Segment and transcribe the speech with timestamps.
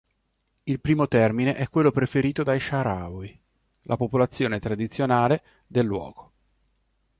[0.63, 3.39] Il primo termine è quello preferito dai Sahrawi,
[3.83, 6.31] la popolazione tradizionale del luogo.